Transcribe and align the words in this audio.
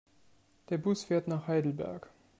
Der 0.69 0.79
Bus 0.79 1.03
fährt 1.03 1.27
nach 1.27 1.47
Heidelberg 1.47 2.09